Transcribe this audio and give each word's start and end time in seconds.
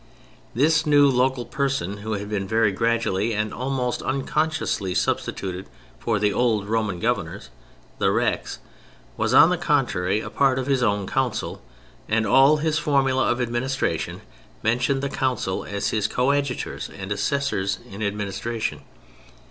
This 0.55 0.87
new 0.87 1.07
local 1.07 1.45
person, 1.45 1.97
who 1.97 2.13
had 2.13 2.27
been 2.27 2.47
very 2.47 2.71
gradually 2.71 3.35
and 3.35 3.53
almost 3.53 4.01
unconsciously 4.01 4.95
substituted 4.95 5.67
for 5.99 6.17
the 6.17 6.33
old 6.33 6.67
Roman 6.67 6.99
Governors, 6.99 7.49
the 7.99 8.09
Rex, 8.11 8.57
was, 9.15 9.31
on 9.35 9.49
the 9.51 9.59
contrary, 9.59 10.19
a 10.19 10.31
part 10.31 10.57
of 10.57 10.65
his 10.65 10.81
own 10.81 11.05
Council, 11.05 11.61
and 12.09 12.25
all 12.25 12.57
his 12.57 12.79
formulæ 12.79 13.31
of 13.31 13.39
administration 13.39 14.21
mentioned 14.63 15.03
the 15.03 15.07
Council 15.07 15.63
as 15.65 15.89
his 15.89 16.07
coadjutors 16.07 16.89
and 16.89 17.11
assessors 17.11 17.77
in 17.87 18.01
administration. 18.01 18.81